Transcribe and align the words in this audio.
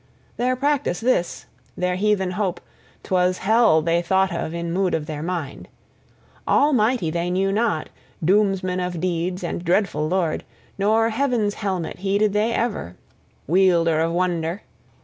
Their 0.37 0.55
practice 0.55 0.99
this, 0.99 1.45
their 1.77 1.95
heathen 1.95 2.31
hope; 2.31 2.59
'twas 3.03 3.37
Hell 3.37 3.83
they 3.83 4.01
thought 4.01 4.33
of 4.35 4.51
in 4.51 4.71
mood 4.73 4.95
of 4.95 5.05
their 5.05 5.21
mind. 5.21 5.67
Almighty 6.47 7.11
they 7.11 7.29
knew 7.29 7.51
not, 7.51 7.89
Doomsman 8.25 8.79
of 8.79 8.99
Deeds 8.99 9.43
and 9.43 9.63
dreadful 9.63 10.09
Lord, 10.09 10.43
nor 10.75 11.09
Heaven's 11.11 11.53
Helmet 11.53 11.99
heeded 11.99 12.33
they 12.33 12.51
ever, 12.51 12.95
Wielder 13.45 13.99
of 13.99 14.11
Wonder. 14.11 14.63